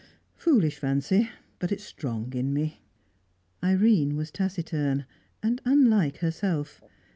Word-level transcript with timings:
Foolish 0.33 0.79
fancy, 0.79 1.29
but 1.59 1.71
it's 1.71 1.83
strong 1.83 2.33
in 2.33 2.51
me." 2.55 2.81
Irene 3.63 4.15
was 4.15 4.31
taciturn, 4.31 5.05
and 5.43 5.61
unlike 5.63 6.17
herself. 6.25 6.81